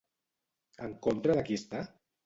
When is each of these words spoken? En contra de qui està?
En 0.87 0.97
contra 1.09 1.39
de 1.41 1.47
qui 1.51 1.63
està? 1.63 1.89